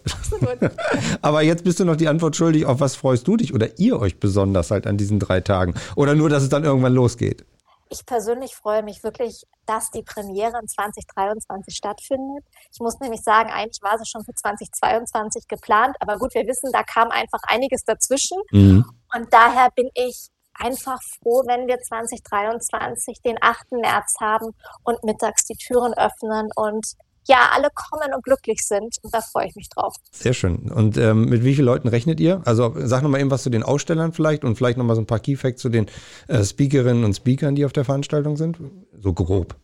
[1.23, 3.99] aber jetzt bist du noch die Antwort schuldig, auf was freust du dich oder ihr
[4.01, 5.75] euch besonders halt an diesen drei Tagen?
[5.97, 7.45] Oder nur, dass es dann irgendwann losgeht?
[7.93, 12.45] Ich persönlich freue mich wirklich, dass die Premiere in 2023 stattfindet.
[12.73, 16.71] Ich muss nämlich sagen, eigentlich war sie schon für 2022 geplant, aber gut, wir wissen,
[16.73, 18.39] da kam einfach einiges dazwischen.
[18.51, 18.85] Mhm.
[19.15, 23.73] Und daher bin ich einfach froh, wenn wir 2023 den 8.
[23.73, 26.87] März haben und mittags die Türen öffnen und
[27.29, 28.97] ja, alle kommen und glücklich sind.
[29.03, 29.95] Und da freue ich mich drauf.
[30.11, 30.71] Sehr schön.
[30.71, 32.43] Und ähm, mit wie vielen Leuten rechnet ihr?
[32.45, 35.21] Also sag nochmal eben was zu den Ausstellern vielleicht und vielleicht nochmal so ein paar
[35.21, 35.87] Keyfacts zu den
[36.29, 38.59] äh, Speakerinnen und Speakern, die auf der Veranstaltung sind.
[38.99, 39.55] So grob.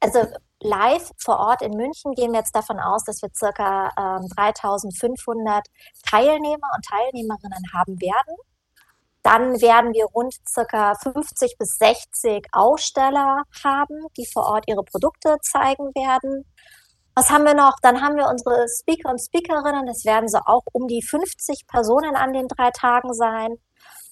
[0.00, 0.20] Also
[0.60, 5.66] live vor Ort in München gehen wir jetzt davon aus, dass wir circa ähm, 3500
[6.06, 8.36] Teilnehmer und Teilnehmerinnen haben werden.
[9.22, 15.36] Dann werden wir rund circa 50 bis 60 Aussteller haben, die vor Ort ihre Produkte
[15.40, 16.44] zeigen werden.
[17.14, 17.74] Was haben wir noch?
[17.82, 19.86] Dann haben wir unsere Speaker und Speakerinnen.
[19.86, 23.56] Das werden so auch um die 50 Personen an den drei Tagen sein.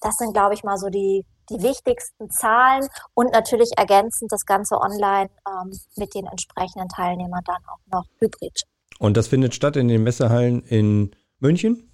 [0.00, 4.76] Das sind, glaube ich, mal so die die wichtigsten Zahlen und natürlich ergänzend das Ganze
[4.76, 8.62] online ähm, mit den entsprechenden Teilnehmern dann auch noch hybrid.
[8.98, 11.91] Und das findet statt in den Messehallen in München?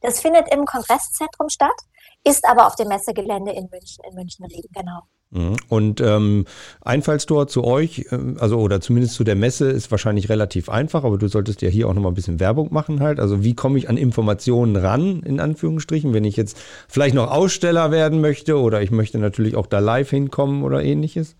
[0.00, 1.76] Das findet im Kongresszentrum statt,
[2.24, 5.02] ist aber auf dem Messegelände in München, in München-Rieden, genau.
[5.30, 5.56] Mhm.
[5.68, 6.46] Und ähm,
[6.80, 11.18] Einfallstor zu euch, äh, also oder zumindest zu der Messe, ist wahrscheinlich relativ einfach, aber
[11.18, 13.20] du solltest ja hier auch nochmal ein bisschen Werbung machen halt.
[13.20, 16.56] Also wie komme ich an Informationen ran, in Anführungsstrichen, wenn ich jetzt
[16.88, 21.36] vielleicht noch Aussteller werden möchte oder ich möchte natürlich auch da live hinkommen oder ähnliches?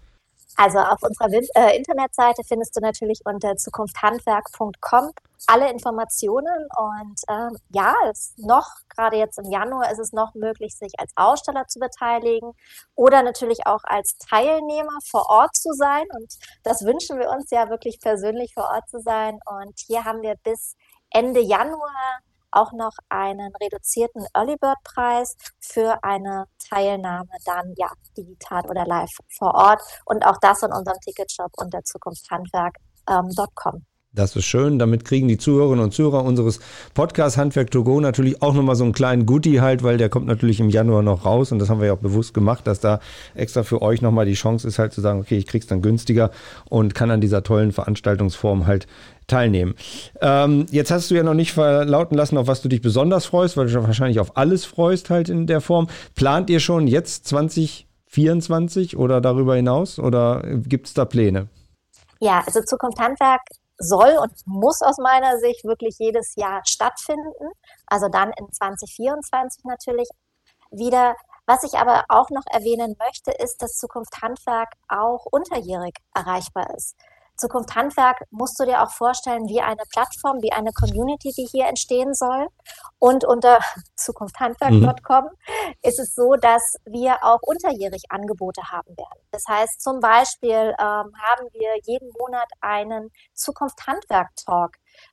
[0.60, 5.12] Also auf unserer äh, Internetseite findest du natürlich unter zukunfthandwerk.com
[5.46, 6.66] alle Informationen.
[6.76, 11.12] Und ähm, ja, es noch, gerade jetzt im Januar ist es noch möglich, sich als
[11.14, 12.54] Aussteller zu beteiligen
[12.96, 16.04] oder natürlich auch als Teilnehmer vor Ort zu sein.
[16.18, 19.38] Und das wünschen wir uns ja wirklich persönlich vor Ort zu sein.
[19.46, 20.74] Und hier haben wir bis
[21.10, 22.18] Ende Januar
[22.58, 29.16] auch noch einen reduzierten Early Bird Preis für eine Teilnahme dann ja digital oder live
[29.38, 33.87] vor Ort und auch das in unserem Ticketshop unter zukunftshandwerk.com.
[34.14, 34.78] Das ist schön.
[34.78, 36.60] Damit kriegen die Zuhörerinnen und Zuhörer unseres
[36.94, 40.26] Podcasts Handwerk to go natürlich auch nochmal so einen kleinen Goodie halt, weil der kommt
[40.26, 43.00] natürlich im Januar noch raus und das haben wir ja auch bewusst gemacht, dass da
[43.34, 46.30] extra für euch nochmal die Chance ist halt zu sagen, okay, ich krieg's dann günstiger
[46.70, 48.86] und kann an dieser tollen Veranstaltungsform halt
[49.26, 49.74] teilnehmen.
[50.22, 53.58] Ähm, jetzt hast du ja noch nicht verlauten lassen, auf was du dich besonders freust,
[53.58, 55.86] weil du wahrscheinlich auf alles freust halt in der Form.
[56.14, 61.48] Plant ihr schon jetzt 2024 oder darüber hinaus oder gibt es da Pläne?
[62.20, 63.42] Ja, also Zukunft Handwerk
[63.78, 67.52] soll und muss aus meiner Sicht wirklich jedes Jahr stattfinden.
[67.86, 70.08] Also dann in 2024 natürlich
[70.70, 71.14] wieder.
[71.46, 76.94] Was ich aber auch noch erwähnen möchte, ist, dass Zukunft Handwerk auch unterjährig erreichbar ist.
[77.38, 81.66] Zukunft Handwerk musst du dir auch vorstellen wie eine Plattform, wie eine Community, die hier
[81.66, 82.48] entstehen soll.
[82.98, 83.60] Und unter
[83.96, 85.74] zukunfthandwerk.com mhm.
[85.82, 89.20] ist es so, dass wir auch unterjährig Angebote haben werden.
[89.30, 94.72] Das heißt, zum Beispiel ähm, haben wir jeden Monat einen Zukunft Handwerk Talk,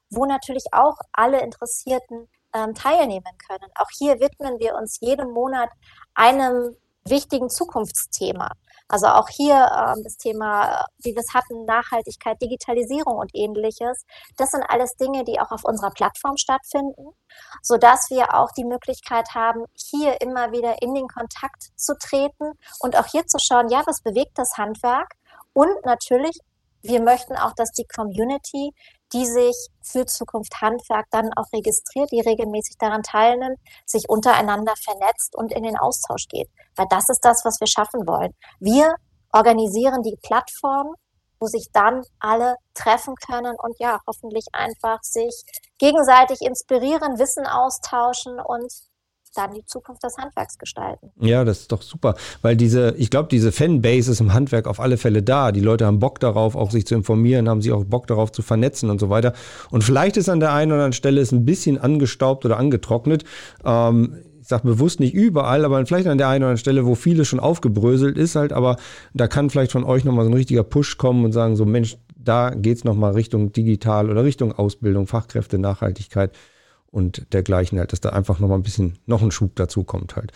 [0.10, 3.70] wo natürlich auch alle Interessierten ähm, teilnehmen können.
[3.76, 5.70] Auch hier widmen wir uns jeden Monat
[6.16, 6.76] einem
[7.08, 8.50] wichtigen Zukunftsthema.
[8.88, 14.06] Also auch hier ähm, das Thema, wie wir es hatten, Nachhaltigkeit, Digitalisierung und ähnliches.
[14.38, 17.10] Das sind alles Dinge, die auch auf unserer Plattform stattfinden,
[17.64, 22.54] so dass wir auch die Möglichkeit haben, hier immer wieder in den Kontakt zu treten
[22.80, 25.14] und auch hier zu schauen, ja, was bewegt das Handwerk?
[25.54, 26.38] Und natürlich,
[26.84, 28.72] wir möchten auch, dass die Community
[29.16, 35.36] die sich für Zukunft Handwerk dann auch registriert, die regelmäßig daran teilnimmt, sich untereinander vernetzt
[35.36, 36.50] und in den Austausch geht.
[36.76, 38.34] Weil das ist das, was wir schaffen wollen.
[38.60, 38.94] Wir
[39.32, 40.96] organisieren die Plattform,
[41.40, 45.44] wo sich dann alle treffen können und ja, hoffentlich einfach sich
[45.78, 48.72] gegenseitig inspirieren, Wissen austauschen und
[49.38, 51.12] dann die Zukunft des Handwerks gestalten.
[51.20, 54.80] Ja, das ist doch super, weil diese, ich glaube, diese Fanbase ist im Handwerk auf
[54.80, 55.52] alle Fälle da.
[55.52, 58.42] Die Leute haben Bock darauf, auch sich zu informieren, haben sich auch Bock darauf zu
[58.42, 59.34] vernetzen und so weiter.
[59.72, 63.24] Und vielleicht ist an der einen oder anderen Stelle es ein bisschen angestaubt oder angetrocknet.
[63.64, 66.94] Ähm, ich sage bewusst nicht überall, aber vielleicht an der einen oder anderen Stelle, wo
[66.94, 68.78] vieles schon aufgebröselt ist halt, aber
[69.16, 71.98] da kann vielleicht von euch nochmal so ein richtiger Push kommen und sagen so, Mensch,
[72.16, 76.32] da geht es nochmal Richtung digital oder Richtung Ausbildung, Fachkräfte, Nachhaltigkeit
[76.96, 80.32] und dergleichen halt, dass da einfach nochmal ein bisschen noch ein Schub dazu kommt halt.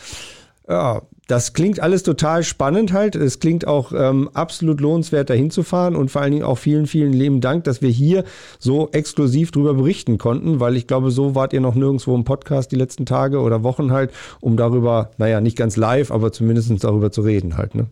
[0.67, 3.15] Ja, das klingt alles total spannend halt.
[3.15, 7.13] Es klingt auch ähm, absolut lohnenswert, da hinzufahren und vor allen Dingen auch vielen, vielen
[7.13, 8.25] lieben Dank, dass wir hier
[8.59, 12.73] so exklusiv drüber berichten konnten, weil ich glaube, so wart ihr noch nirgendwo im Podcast
[12.73, 17.09] die letzten Tage oder Wochen halt, um darüber, naja, nicht ganz live, aber zumindest darüber
[17.09, 17.87] zu reden halt, ne?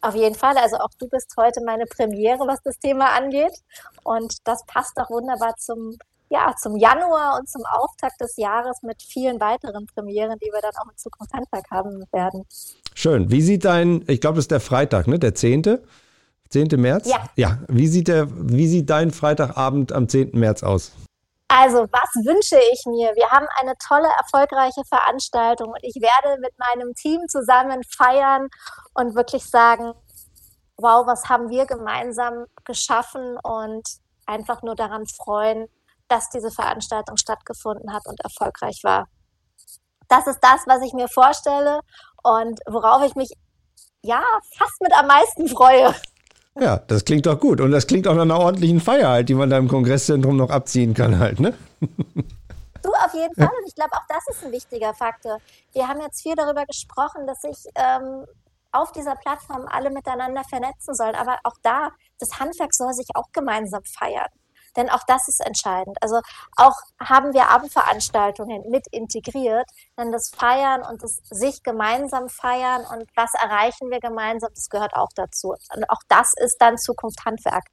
[0.00, 0.56] Auf jeden Fall.
[0.56, 3.52] Also auch du bist heute meine Premiere, was das Thema angeht.
[4.04, 5.96] Und das passt auch wunderbar zum
[6.28, 10.72] ja, zum Januar und zum Auftakt des Jahres mit vielen weiteren Premieren, die wir dann
[10.76, 12.44] auch in Zukunft Handwerk haben werden.
[12.94, 13.30] Schön.
[13.30, 15.18] Wie sieht dein, ich glaube, es ist der Freitag, ne?
[15.18, 15.78] Der 10.
[16.48, 16.68] 10.
[16.80, 17.08] März?
[17.08, 17.24] Ja.
[17.36, 17.58] Ja.
[17.68, 20.30] Wie sieht, der, wie sieht dein Freitagabend am 10.
[20.32, 20.92] März aus?
[21.48, 23.14] Also, was wünsche ich mir?
[23.14, 28.48] Wir haben eine tolle, erfolgreiche Veranstaltung und ich werde mit meinem Team zusammen feiern
[28.94, 29.92] und wirklich sagen,
[30.76, 33.86] wow, was haben wir gemeinsam geschaffen und
[34.26, 35.68] einfach nur daran freuen,
[36.08, 39.06] dass diese Veranstaltung stattgefunden hat und erfolgreich war.
[40.08, 41.80] Das ist das, was ich mir vorstelle
[42.22, 43.30] und worauf ich mich
[44.02, 44.22] ja
[44.56, 45.94] fast mit am meisten freue.
[46.58, 47.60] Ja, das klingt doch gut.
[47.60, 50.50] Und das klingt auch nach einer ordentlichen Feier halt, die man da im Kongresszentrum noch
[50.50, 51.54] abziehen kann halt, ne?
[52.82, 53.48] Du auf jeden Fall.
[53.48, 55.38] Und ich glaube, auch das ist ein wichtiger Faktor.
[55.72, 58.24] Wir haben jetzt viel darüber gesprochen, dass sich ähm,
[58.70, 61.16] auf dieser Plattform alle miteinander vernetzen sollen.
[61.16, 61.90] Aber auch da,
[62.20, 64.28] das Handwerk soll sich auch gemeinsam feiern.
[64.76, 65.96] Denn auch das ist entscheidend.
[66.00, 66.20] Also
[66.56, 69.66] auch haben wir Abendveranstaltungen mit integriert,
[69.98, 74.94] denn das Feiern und das sich gemeinsam feiern und was erreichen wir gemeinsam, das gehört
[74.94, 75.54] auch dazu.
[75.74, 77.64] Und auch das ist dann Zukunft Handwerk.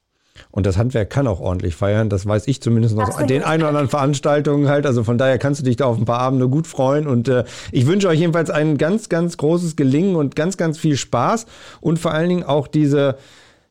[0.50, 2.08] Und das Handwerk kann auch ordentlich feiern.
[2.08, 4.84] Das weiß ich zumindest noch an den ein oder anderen Veranstaltungen halt.
[4.84, 7.06] Also von daher kannst du dich da auf ein paar Abende gut freuen.
[7.06, 10.96] Und äh, ich wünsche euch jedenfalls ein ganz, ganz großes Gelingen und ganz, ganz viel
[10.96, 11.46] Spaß.
[11.80, 13.16] Und vor allen Dingen auch diese,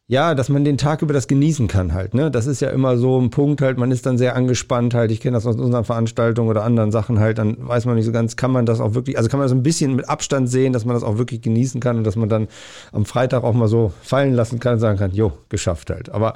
[0.07, 2.13] ja, dass man den Tag über das genießen kann halt.
[2.13, 2.29] Ne?
[2.29, 5.11] Das ist ja immer so ein Punkt halt, man ist dann sehr angespannt halt.
[5.11, 8.11] Ich kenne das aus unseren Veranstaltungen oder anderen Sachen halt, dann weiß man nicht so
[8.11, 10.73] ganz, kann man das auch wirklich, also kann man das ein bisschen mit Abstand sehen,
[10.73, 12.49] dass man das auch wirklich genießen kann und dass man dann
[12.91, 16.09] am Freitag auch mal so fallen lassen kann und sagen kann, jo, geschafft halt.
[16.09, 16.33] Aber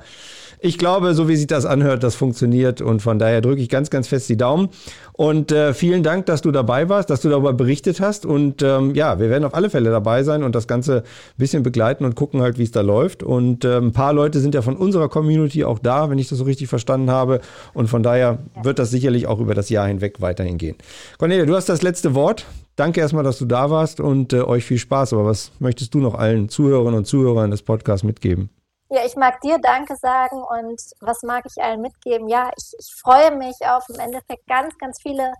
[0.59, 3.89] ich glaube, so wie sich das anhört, das funktioniert und von daher drücke ich ganz,
[3.89, 4.69] ganz fest die Daumen.
[5.13, 8.25] Und äh, vielen Dank, dass du dabei warst, dass du darüber berichtet hast.
[8.25, 11.63] Und ähm, ja, wir werden auf alle Fälle dabei sein und das Ganze ein bisschen
[11.63, 13.23] begleiten und gucken halt, wie es da läuft.
[13.23, 16.37] Und äh, ein paar Leute sind ja von unserer Community auch da, wenn ich das
[16.37, 17.41] so richtig verstanden habe.
[17.73, 20.75] Und von daher wird das sicherlich auch über das Jahr hinweg weiterhin gehen.
[21.17, 22.45] Cornelia, du hast das letzte Wort.
[22.75, 25.13] Danke erstmal, dass du da warst und äh, euch viel Spaß.
[25.13, 28.49] Aber was möchtest du noch allen Zuhörerinnen und Zuhörern des Podcasts mitgeben?
[28.89, 32.29] Ja, ich mag dir Danke sagen und was mag ich allen mitgeben?
[32.29, 35.33] Ja, ich, ich freue mich auf im Endeffekt ganz, ganz viele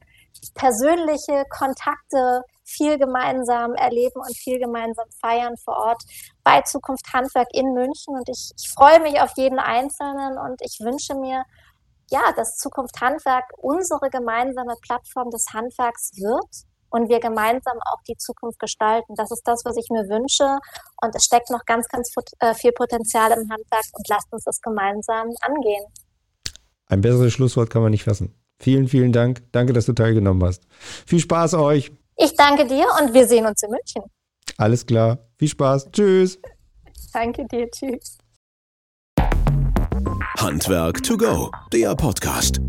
[0.54, 6.04] persönliche Kontakte, viel gemeinsam erleben und viel gemeinsam feiern vor Ort
[6.44, 8.16] bei Zukunft Handwerk in München.
[8.16, 11.44] Und ich, ich freue mich auf jeden Einzelnen und ich wünsche mir,
[12.12, 18.16] ja, dass Zukunft Handwerk unsere gemeinsame Plattform des Handwerks wird und wir gemeinsam auch die
[18.18, 19.14] Zukunft gestalten.
[19.16, 20.58] Das ist das, was ich mir wünsche.
[21.02, 24.62] Und es steckt noch ganz, ganz äh, viel Potenzial im Handwerk und lasst uns das
[24.62, 25.86] gemeinsam angehen.
[26.88, 28.34] Ein besseres Schlusswort kann man nicht fassen.
[28.60, 29.44] Vielen, vielen Dank.
[29.52, 30.64] Danke, dass du teilgenommen hast.
[31.06, 31.92] Viel Spaß euch.
[32.16, 34.04] Ich danke dir und wir sehen uns in München.
[34.58, 35.20] Alles klar.
[35.38, 35.92] Viel Spaß.
[35.92, 36.40] Tschüss.
[37.14, 37.70] danke dir.
[37.70, 38.18] Tschüss.
[40.40, 42.60] Handwerk to go, der Podcast.